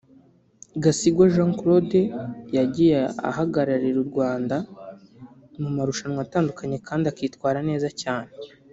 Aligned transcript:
Gasigwa 0.83 1.25
Jean 1.33 1.51
Claude 1.59 2.01
yagiye 2.57 2.97
ahagararira 3.29 3.97
u 4.03 4.07
Rwanda 4.11 4.55
mu 5.61 5.69
marushanwa 5.75 6.19
atandukanye 6.25 6.77
kandi 6.87 7.05
akitwara 7.07 7.59
neza 7.71 7.89
cyane 8.01 8.31